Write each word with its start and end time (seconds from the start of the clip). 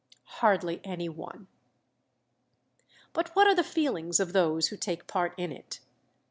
Hardly 0.41 0.81
any 0.83 1.09
one. 1.09 1.45
But 3.13 3.27
what 3.35 3.45
are 3.45 3.53
the 3.53 3.63
feelings 3.63 4.19
of 4.19 4.33
those 4.33 4.69
who 4.69 4.75
take 4.75 5.05
part 5.05 5.35
in 5.37 5.51
it? 5.51 5.79